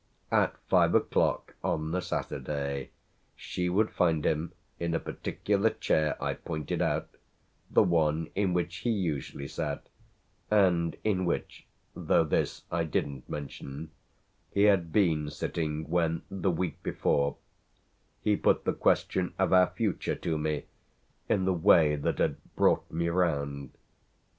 At 0.31 0.57
five 0.67 0.95
o'clock 0.95 1.53
on 1.63 1.91
the 1.91 2.01
Saturday 2.01 2.89
she 3.35 3.69
would 3.69 3.91
find 3.91 4.25
him 4.25 4.51
in 4.79 4.95
a 4.95 4.99
particular 4.99 5.69
chair 5.69 6.17
I 6.19 6.33
pointed 6.33 6.81
out, 6.81 7.07
the 7.69 7.83
one 7.83 8.31
in 8.33 8.51
which 8.55 8.77
he 8.77 8.89
usually 8.89 9.47
sat 9.47 9.85
and 10.49 10.95
in 11.03 11.23
which 11.25 11.67
though 11.95 12.23
this 12.23 12.63
I 12.71 12.83
didn't 12.83 13.29
mention 13.29 13.91
he 14.51 14.63
had 14.63 14.91
been 14.91 15.29
sitting 15.29 15.87
when, 15.87 16.23
the 16.31 16.49
week 16.49 16.81
before, 16.81 17.37
he 18.23 18.35
put 18.35 18.63
the 18.63 18.73
question 18.73 19.35
of 19.37 19.53
our 19.53 19.67
future 19.67 20.15
to 20.15 20.35
me 20.35 20.65
in 21.29 21.45
the 21.45 21.53
way 21.53 21.95
that 21.95 22.17
had 22.17 22.37
brought 22.55 22.89
me 22.89 23.07
round. 23.09 23.77